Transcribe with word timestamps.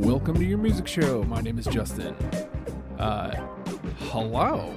Welcome 0.00 0.36
to 0.36 0.44
your 0.44 0.56
music 0.56 0.86
show. 0.86 1.22
My 1.24 1.42
name 1.42 1.58
is 1.58 1.66
Justin. 1.66 2.14
Uh, 2.98 3.34
hello. 4.08 4.72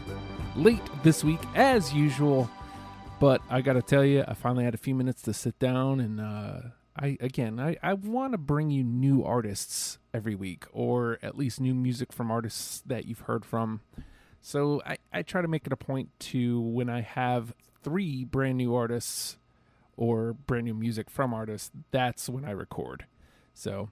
Late 0.56 0.80
this 1.02 1.22
week, 1.22 1.40
as 1.54 1.92
usual, 1.92 2.50
but 3.18 3.42
I 3.50 3.60
got 3.60 3.74
to 3.74 3.82
tell 3.82 4.04
you, 4.04 4.24
I 4.26 4.32
finally 4.32 4.64
had 4.64 4.72
a 4.72 4.78
few 4.78 4.94
minutes 4.94 5.20
to 5.22 5.34
sit 5.34 5.58
down 5.58 6.00
and 6.00 6.18
uh, 6.18 6.60
I 6.96 7.18
again, 7.20 7.60
I, 7.60 7.76
I 7.82 7.92
want 7.92 8.32
to 8.32 8.38
bring 8.38 8.70
you 8.70 8.82
new 8.82 9.22
artists 9.22 9.98
every 10.14 10.34
week, 10.34 10.64
or 10.72 11.18
at 11.22 11.36
least 11.36 11.60
new 11.60 11.74
music 11.74 12.10
from 12.10 12.30
artists 12.30 12.82
that 12.86 13.04
you've 13.04 13.20
heard 13.20 13.44
from. 13.44 13.80
So 14.40 14.82
I, 14.86 14.98
I 15.12 15.22
try 15.22 15.42
to 15.42 15.48
make 15.48 15.66
it 15.66 15.72
a 15.72 15.76
point 15.76 16.08
to 16.20 16.60
when 16.60 16.88
I 16.88 17.02
have 17.02 17.54
three 17.82 18.24
brand 18.24 18.58
new 18.58 18.74
artists 18.74 19.36
or 19.96 20.32
brand 20.32 20.64
new 20.64 20.74
music 20.74 21.10
from 21.10 21.34
artists, 21.34 21.70
that's 21.90 22.28
when 22.28 22.44
I 22.44 22.52
record. 22.52 23.04
So 23.52 23.90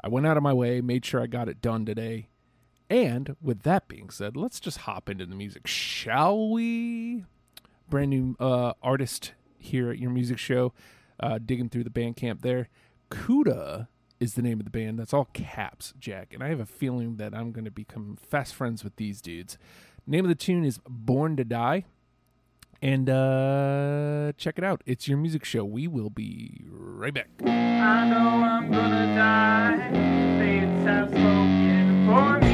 I 0.00 0.08
went 0.08 0.26
out 0.26 0.36
of 0.36 0.42
my 0.42 0.52
way, 0.52 0.80
made 0.80 1.04
sure 1.04 1.22
I 1.22 1.26
got 1.26 1.48
it 1.48 1.62
done 1.62 1.86
today. 1.86 2.28
And 2.88 3.36
with 3.40 3.62
that 3.62 3.88
being 3.88 4.10
said, 4.10 4.36
let's 4.36 4.60
just 4.60 4.78
hop 4.78 5.08
into 5.08 5.26
the 5.26 5.34
music, 5.34 5.66
shall 5.66 6.50
we? 6.50 7.24
Brand 7.88 8.10
new 8.10 8.36
uh, 8.38 8.74
artist 8.82 9.32
here 9.58 9.90
at 9.90 9.98
your 9.98 10.10
music 10.10 10.38
show, 10.38 10.72
uh, 11.18 11.38
digging 11.44 11.68
through 11.68 11.84
the 11.84 11.90
Bandcamp 11.90 12.42
there. 12.42 12.68
CUDA 13.10 13.88
is 14.20 14.34
the 14.34 14.42
name 14.42 14.60
of 14.60 14.64
the 14.64 14.70
band. 14.70 14.98
That's 14.98 15.12
all 15.12 15.28
caps, 15.32 15.94
Jack. 15.98 16.32
And 16.32 16.42
I 16.42 16.48
have 16.48 16.60
a 16.60 16.66
feeling 16.66 17.16
that 17.16 17.34
I'm 17.34 17.52
going 17.52 17.64
to 17.64 17.70
become 17.70 18.16
fast 18.20 18.54
friends 18.54 18.84
with 18.84 18.96
these 18.96 19.20
dudes. 19.20 19.58
Name 20.08 20.24
of 20.24 20.28
the 20.28 20.36
tune 20.36 20.64
is 20.64 20.78
Born 20.88 21.36
to 21.36 21.44
Die. 21.44 21.84
And 22.80 23.10
uh, 23.10 24.32
check 24.36 24.58
it 24.58 24.62
out. 24.62 24.82
It's 24.86 25.08
your 25.08 25.18
music 25.18 25.44
show. 25.44 25.64
We 25.64 25.88
will 25.88 26.10
be 26.10 26.62
right 26.70 27.12
back. 27.12 27.28
I 27.44 28.08
know 28.08 28.44
I'm 28.44 28.70
gonna 28.70 29.16
die. 29.16 29.90
Fates 30.38 30.84
have 30.86 31.08
spoken 31.08 32.06
for 32.06 32.38
me 32.38 32.45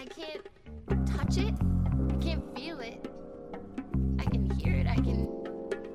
I 0.00 0.06
can't 0.06 1.06
touch 1.06 1.36
it. 1.36 1.52
I 2.08 2.24
can't 2.24 2.56
feel 2.56 2.80
it. 2.80 3.06
I 4.18 4.24
can 4.24 4.48
hear 4.52 4.72
it. 4.72 4.86
I 4.86 4.94
can 4.94 5.28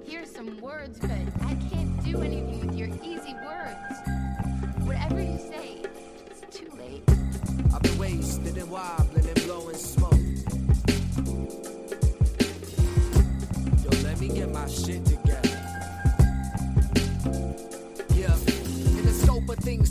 hear 0.05 0.27
some 0.27 0.61
words, 0.61 0.99
but 0.99 1.09
I 1.09 1.55
can't 1.71 2.03
do 2.03 2.21
anything 2.21 2.67
with 2.67 2.77
your 2.77 2.89
easy 3.03 3.33
words. 3.33 3.97
Whatever 4.85 5.19
you 5.19 5.39
say, 5.39 5.81
it's 6.27 6.55
too 6.55 6.69
late. 6.77 7.01
I've 7.73 7.81
been 7.81 7.97
wasted 7.97 8.55
and 8.57 8.69
wobbling 8.69 9.27
and 9.27 9.43
blowing 9.43 9.75
smoke. 9.75 10.13
Yo, 13.83 13.89
let 14.03 14.19
me 14.19 14.27
get 14.27 14.51
my 14.51 14.67
shit 14.67 15.03
together. 15.03 15.14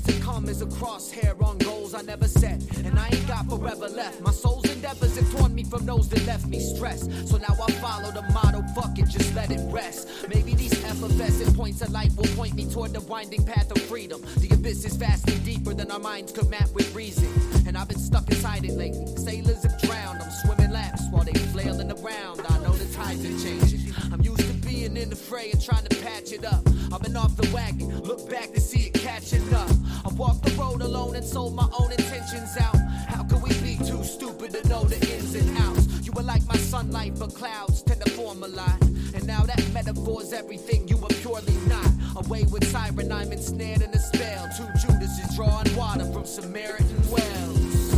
To 0.05 0.21
come 0.21 0.49
is 0.49 0.63
a 0.63 0.67
crosshair 0.67 1.41
on 1.43 1.59
goals 1.59 1.95
I 1.95 2.03
never 2.03 2.29
set. 2.29 2.63
And 2.85 2.99
I 2.99 3.07
ain't 3.07 3.27
got 3.27 3.49
forever 3.49 3.89
left. 3.89 4.21
My 4.21 4.31
soul's 4.31 4.69
endeavors 4.71 5.17
have 5.17 5.31
torn 5.33 5.55
me 5.55 5.65
from 5.65 5.87
those 5.87 6.09
that 6.11 6.25
left 6.27 6.47
me 6.47 6.61
stressed. 6.61 7.11
So 7.29 7.37
now 7.37 7.55
I 7.63 7.71
follow 7.73 8.11
the 8.11 8.23
motto, 8.33 8.63
fuck 8.75 8.99
it, 8.99 9.09
just 9.09 9.35
let 9.35 9.51
it 9.51 9.61
rest. 9.73 10.09
Maybe 10.29 10.55
these 10.55 10.73
effervescent 10.85 11.57
points 11.57 11.83
of 11.83 11.91
light 11.91 12.13
will 12.17 12.29
point 12.37 12.55
me 12.55 12.71
toward 12.71 12.93
the 12.93 13.01
winding 13.01 13.45
path 13.45 13.71
of 13.71 13.81
freedom. 13.83 14.23
The 14.39 14.55
abyss 14.55 14.85
is 14.85 14.97
vastly 14.97 15.39
deeper 15.39 15.75
than 15.75 15.91
our 15.91 15.99
minds 15.99 16.33
could 16.33 16.49
map 16.51 16.71
with 16.75 16.95
reason. 16.95 17.29
And 17.67 17.77
I've 17.77 17.89
been 17.89 17.99
stuck 17.99 18.29
inside 18.31 18.65
it 18.65 18.73
lately. 18.73 19.07
Sailors 19.17 19.63
have 19.63 19.81
drowned, 19.83 20.23
I'm 20.23 20.31
swimming 20.31 20.73
laps 20.73 21.03
while 21.11 21.25
they 21.25 21.33
flailing 21.53 21.91
around. 21.91 22.41
I 22.49 22.59
know 22.59 22.73
the 22.73 22.93
tides 22.95 23.25
are 23.25 23.39
changing. 23.45 23.95
I'm 24.13 24.21
used 24.21 24.41
to 24.41 24.53
being 24.67 24.97
in 24.97 25.11
the 25.11 25.17
fray 25.17 25.51
and 25.51 25.63
trying 25.63 25.85
to 25.85 25.97
patch 26.03 26.33
it 26.33 26.45
up. 26.45 26.64
I've 26.95 27.03
been 27.03 27.17
off 27.17 27.35
the 27.35 27.51
wagon, 27.53 28.03
look 28.03 28.31
back 28.31 28.53
to 28.53 28.61
see 28.61 28.87
it 28.87 28.95
catching 28.95 29.53
up. 29.53 29.69
I 30.05 30.11
walked 30.11 30.45
the 30.45 30.53
road 30.53 30.81
alone 30.81 31.17
and 31.17 31.25
sold 31.25 31.53
my 31.53 31.69
own 31.77 31.91
intentions 31.91 32.57
out. 32.57 32.77
How 33.09 33.25
could 33.25 33.43
we 33.43 33.49
be 33.63 33.77
too 33.85 34.05
stupid 34.05 34.53
to 34.53 34.69
know 34.69 34.85
the 34.85 34.95
ins 35.13 35.35
and 35.35 35.59
outs? 35.59 35.89
You 36.07 36.13
were 36.13 36.23
like 36.23 36.47
my 36.47 36.57
sunlight, 36.57 37.15
but 37.19 37.35
clouds 37.35 37.83
tend 37.83 38.01
to 38.05 38.11
form 38.13 38.45
a 38.45 38.47
lot. 38.47 38.81
And 39.13 39.27
now 39.27 39.43
that 39.43 39.61
metaphor's 39.73 40.33
everything 40.33 40.87
you 40.87 40.97
were 40.97 41.09
purely 41.09 41.57
not. 41.67 41.89
A 42.15 42.29
wayward 42.29 42.63
siren, 42.63 43.11
I'm 43.11 43.33
ensnared 43.33 43.83
in 43.83 43.91
a 43.91 43.99
spell. 43.99 44.49
Two 44.57 44.69
Judases 44.87 45.35
drawing 45.35 45.75
water 45.75 46.05
from 46.13 46.25
Samaritan 46.25 47.11
wells. 47.11 47.95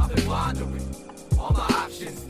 I've 0.00 0.16
been 0.16 0.26
wandering, 0.26 0.96
all 1.38 1.52
my 1.52 1.66
options 1.76 2.24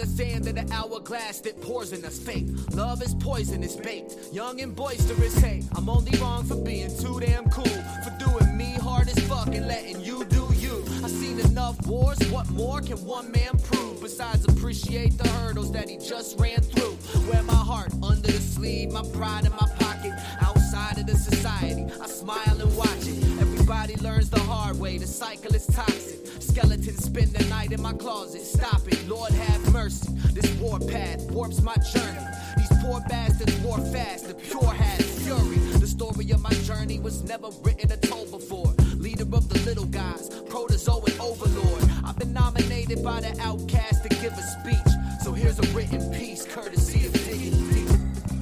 the 0.00 0.06
sand 0.06 0.48
of 0.48 0.54
the 0.54 0.74
hourglass 0.74 1.40
that 1.40 1.60
pours 1.60 1.92
in 1.92 2.02
us 2.06 2.18
fate. 2.18 2.48
Love 2.72 3.02
is 3.02 3.14
poison, 3.16 3.62
it's 3.62 3.76
baked. 3.76 4.16
Young 4.32 4.58
and 4.62 4.74
boisterous, 4.74 5.36
hey. 5.38 5.62
I'm 5.76 5.90
only 5.90 6.18
wrong 6.18 6.44
for 6.44 6.56
being 6.56 6.88
too 6.98 7.20
damn 7.20 7.50
cool. 7.50 7.76
For 8.04 8.16
doing 8.18 8.56
me 8.56 8.72
hard 8.80 9.08
as 9.08 9.18
fuck 9.28 9.48
and 9.48 9.68
letting 9.68 10.00
you 10.00 10.24
do 10.24 10.48
you. 10.54 10.82
I've 11.04 11.10
seen 11.10 11.38
enough 11.40 11.86
wars, 11.86 12.18
what 12.30 12.48
more 12.50 12.80
can 12.80 12.96
one 13.04 13.30
man 13.30 13.58
prove? 13.62 14.00
Besides 14.00 14.46
appreciate 14.46 15.18
the 15.18 15.28
hurdles 15.28 15.70
that 15.72 15.90
he 15.90 15.98
just 15.98 16.40
ran 16.40 16.60
through. 16.60 16.96
Wear 17.30 17.42
my 17.42 17.52
heart 17.52 17.92
under 18.02 18.32
the 18.32 18.40
sleeve, 18.40 18.92
my 18.92 19.02
pride 19.12 19.44
in 19.44 19.52
my 19.52 19.68
pocket. 19.78 20.12
Outside 20.40 20.98
of 20.98 21.06
the 21.08 21.16
society, 21.16 21.84
I 22.00 22.06
smile 22.06 22.58
and 22.58 22.74
watch 22.74 23.02
it. 23.02 23.22
Everybody 23.38 23.96
learns 23.96 24.30
the 24.30 24.40
hard 24.40 24.78
way, 24.80 24.96
the 24.96 25.06
cycle 25.06 25.54
is 25.54 25.66
toxic. 25.66 26.19
Skeletons 26.40 27.04
spend 27.04 27.32
the 27.32 27.44
night 27.48 27.72
in 27.72 27.80
my 27.82 27.92
closet. 27.92 28.42
Stop 28.42 28.86
it, 28.88 29.06
Lord 29.08 29.32
have 29.32 29.72
mercy. 29.72 30.08
This 30.32 30.50
warpath 30.58 31.30
warps 31.30 31.60
my 31.62 31.76
journey. 31.92 32.26
These 32.56 32.72
poor 32.82 33.00
bastards 33.08 33.56
war 33.60 33.78
fast, 33.78 34.28
the 34.28 34.34
pure 34.34 34.72
has 34.72 35.24
fury. 35.24 35.58
The 35.78 35.86
story 35.86 36.30
of 36.30 36.40
my 36.40 36.50
journey 36.68 36.98
was 36.98 37.22
never 37.22 37.48
written 37.62 37.92
or 37.92 37.96
told 37.96 38.30
before. 38.30 38.72
Leader 38.96 39.24
of 39.24 39.48
the 39.48 39.58
little 39.60 39.86
guys, 39.86 40.30
protozoan 40.48 41.18
overlord. 41.20 41.84
I've 42.04 42.18
been 42.18 42.32
nominated 42.32 43.02
by 43.04 43.20
the 43.20 43.38
outcast 43.40 44.02
to 44.04 44.08
give 44.08 44.32
a 44.32 44.42
speech. 44.42 44.92
So 45.22 45.32
here's 45.32 45.58
a 45.58 45.66
written 45.74 46.12
piece, 46.12 46.46
courtesy 46.46 47.06
of 47.06 47.12
digging 47.12 47.70
deep. 47.70 47.88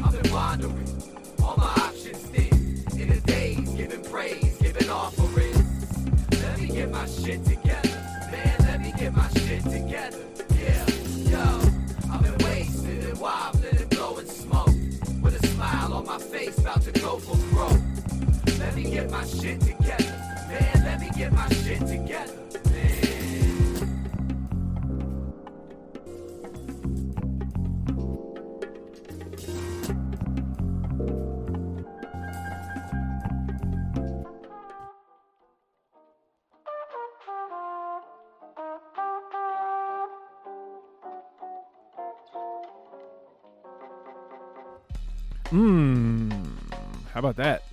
I've 0.05 0.23
been 0.23 0.33
wandering, 0.33 1.03
all 1.43 1.57
my 1.57 1.73
options 1.87 2.19
thin. 2.19 3.01
In 3.01 3.09
the 3.09 3.21
days, 3.27 3.69
giving 3.71 4.03
praise, 4.05 4.57
giving 4.61 4.89
offerings. 4.89 5.59
Let 6.43 6.61
me 6.61 6.69
get 6.69 6.91
my 6.91 7.07
shit 7.07 7.45
together, 7.45 7.58
get 19.09 19.19
my 19.19 19.27
shit 19.27 19.61
together, 19.61 20.05
man. 20.49 20.85
Let 20.85 21.01
me 21.01 21.11
get 21.17 21.33
my 21.33 21.49
shit 21.49 21.81
together. 21.81 22.35
Mmm. 45.51 46.31
How 47.15 47.21
about 47.21 47.37
that? 47.37 47.68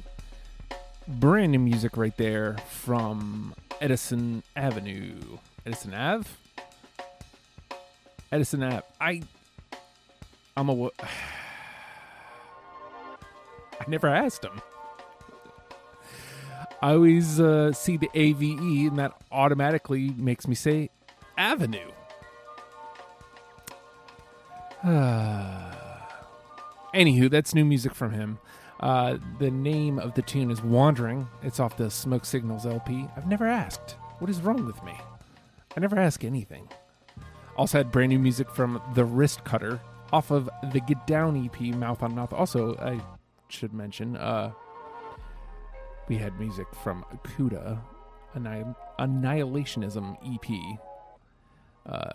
Brand 1.08 1.52
new 1.52 1.60
music 1.60 1.98
right 1.98 2.16
there 2.18 2.58
from 2.68 3.54
Edison 3.80 4.42
Avenue. 4.56 5.38
Edison 5.64 5.94
Ave? 5.94 6.28
Edison 8.32 8.64
Ave. 8.64 8.82
I. 9.00 9.22
I'm 10.58 10.70
a. 10.70 10.90
I 13.80 13.86
never 13.88 14.08
asked 14.08 14.44
him. 14.44 14.60
I 16.82 16.94
always 16.94 17.40
uh, 17.40 17.72
see 17.72 17.98
the 17.98 18.10
AVE, 18.16 18.90
and 18.90 18.98
that 18.98 19.14
automatically 19.32 20.10
makes 20.18 20.48
me 20.48 20.56
say 20.56 20.90
Avenue. 21.38 21.92
Anywho, 26.94 27.30
that's 27.30 27.54
new 27.54 27.66
music 27.66 27.94
from 27.94 28.12
him. 28.12 28.40
Uh, 28.80 29.18
the 29.40 29.50
name 29.52 30.00
of 30.00 30.14
the 30.14 30.22
tune 30.22 30.52
is 30.52 30.62
Wandering. 30.62 31.28
It's 31.44 31.60
off 31.60 31.78
the 31.78 31.90
Smoke 31.90 32.26
Signals 32.26 32.66
LP. 32.66 33.08
I've 33.16 33.28
never 33.28 33.48
asked. 33.48 33.96
What 34.20 34.30
is 34.30 34.42
wrong 34.42 34.66
with 34.66 34.84
me? 34.84 34.94
I 35.76 35.80
never 35.80 35.98
ask 35.98 36.24
anything. 36.24 36.68
Also 37.58 37.78
had 37.78 37.92
brand 37.92 38.10
new 38.10 38.20
music 38.20 38.50
from 38.52 38.82
The 38.96 39.06
Wrist 39.06 39.44
Cutter 39.46 39.80
off 40.12 40.32
of 40.32 40.50
the 40.74 40.82
Get 40.82 41.08
Down 41.08 41.46
EP, 41.46 41.60
Mouth 41.76 42.04
on 42.04 42.16
Mouth. 42.16 42.34
Also, 42.34 42.76
I 42.78 43.00
should 43.48 43.74
mention, 43.74 44.18
uh, 44.18 44.52
we 46.08 46.18
had 46.18 46.38
music 46.40 46.68
from 46.84 47.06
CUDA, 47.24 47.80
Annihil- 48.34 48.76
Annihilationism 49.00 50.18
EP. 50.24 50.80
Uh, 51.86 52.10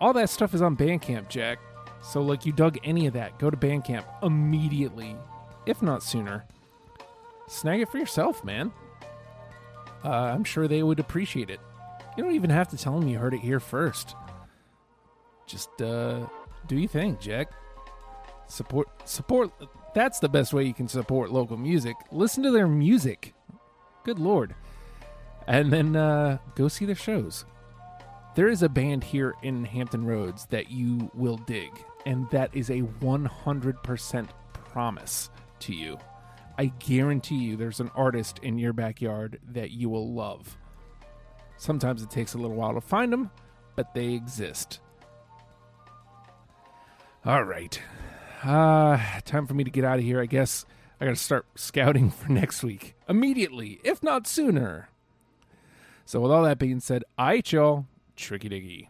all 0.00 0.12
that 0.12 0.28
stuff 0.30 0.54
is 0.54 0.62
on 0.62 0.76
Bandcamp, 0.76 1.28
Jack. 1.28 1.58
So, 2.02 2.20
like, 2.20 2.44
you 2.44 2.52
dug 2.52 2.78
any 2.84 3.06
of 3.06 3.14
that, 3.14 3.38
go 3.38 3.50
to 3.50 3.56
Bandcamp 3.56 4.04
immediately, 4.22 5.16
if 5.66 5.82
not 5.82 6.02
sooner. 6.02 6.44
Snag 7.48 7.80
it 7.80 7.88
for 7.88 7.98
yourself, 7.98 8.44
man. 8.44 8.72
Uh, 10.04 10.10
I'm 10.10 10.44
sure 10.44 10.68
they 10.68 10.82
would 10.82 11.00
appreciate 11.00 11.50
it. 11.50 11.60
You 12.16 12.22
don't 12.22 12.34
even 12.34 12.50
have 12.50 12.68
to 12.68 12.76
tell 12.76 12.98
them 12.98 13.08
you 13.08 13.18
heard 13.18 13.34
it 13.34 13.40
here 13.40 13.60
first. 13.60 14.14
Just 15.46 15.82
uh, 15.82 16.26
do 16.66 16.76
you 16.76 16.88
think, 16.88 17.20
Jack? 17.20 17.52
Support, 18.46 19.08
support. 19.08 19.50
That's 19.94 20.18
the 20.18 20.28
best 20.28 20.52
way 20.52 20.64
you 20.64 20.74
can 20.74 20.88
support 20.88 21.30
local 21.30 21.56
music. 21.56 21.96
Listen 22.10 22.42
to 22.42 22.50
their 22.50 22.68
music. 22.68 23.34
Good 24.04 24.18
lord, 24.18 24.54
and 25.46 25.72
then 25.72 25.96
uh, 25.96 26.38
go 26.54 26.68
see 26.68 26.84
their 26.84 26.94
shows 26.94 27.46
there 28.34 28.48
is 28.48 28.62
a 28.62 28.68
band 28.68 29.04
here 29.04 29.34
in 29.42 29.64
Hampton 29.64 30.04
Roads 30.04 30.46
that 30.46 30.70
you 30.70 31.10
will 31.14 31.36
dig, 31.36 31.70
and 32.04 32.28
that 32.30 32.50
is 32.52 32.70
a 32.70 32.82
100% 32.82 34.28
promise 34.52 35.30
to 35.64 35.74
you. 35.74 35.98
I 36.56 36.66
guarantee 36.66 37.36
you 37.36 37.56
there's 37.56 37.80
an 37.80 37.90
artist 37.94 38.38
in 38.42 38.58
your 38.58 38.72
backyard 38.72 39.40
that 39.52 39.70
you 39.70 39.88
will 39.88 40.12
love. 40.12 40.56
Sometimes 41.56 42.02
it 42.02 42.10
takes 42.10 42.34
a 42.34 42.38
little 42.38 42.56
while 42.56 42.74
to 42.74 42.80
find 42.80 43.12
them, 43.12 43.30
but 43.76 43.94
they 43.94 44.12
exist. 44.12 44.80
All 47.24 47.44
right. 47.44 47.80
Uh, 48.42 48.98
time 49.24 49.46
for 49.46 49.54
me 49.54 49.64
to 49.64 49.70
get 49.70 49.84
out 49.84 49.98
of 49.98 50.04
here, 50.04 50.20
I 50.20 50.26
guess. 50.26 50.66
I 51.00 51.06
got 51.06 51.12
to 51.12 51.16
start 51.16 51.46
scouting 51.54 52.10
for 52.10 52.30
next 52.30 52.62
week 52.62 52.94
immediately, 53.08 53.80
if 53.82 54.02
not 54.02 54.26
sooner. 54.26 54.88
So, 56.04 56.20
with 56.20 56.30
all 56.30 56.42
that 56.42 56.58
being 56.58 56.80
said, 56.80 57.04
I 57.16 57.42
y'all, 57.46 57.86
tricky 58.14 58.50
diggy. 58.50 58.88